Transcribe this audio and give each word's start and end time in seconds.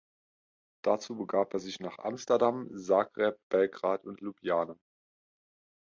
Dazu 0.83 1.15
begab 1.15 1.53
er 1.53 1.59
sich 1.59 1.79
nach 1.79 1.99
Amsterdam, 1.99 2.75
Zagreb, 2.75 3.37
Belgrad 3.49 4.03
und 4.03 4.19
Ljubljana. 4.19 4.75